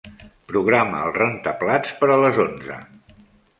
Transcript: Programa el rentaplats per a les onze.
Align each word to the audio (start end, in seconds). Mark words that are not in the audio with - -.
Programa 0.51 1.01
el 1.09 1.13
rentaplats 1.17 1.93
per 2.01 2.11
a 2.17 2.19
les 2.25 2.43
onze. 2.47 2.83